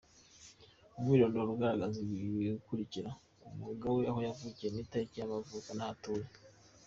Umwirondoro 0.97 1.49
ugaragaza 1.55 1.97
ibikurikira: 2.05 3.09
Umwuga 3.47 3.85
we, 3.95 4.03
aho 4.11 4.19
yavukiye 4.27 4.69
n’itariki 4.71 5.15
y’amavuko, 5.19 5.69
aho 5.73 5.83
atuye;. 5.93 6.27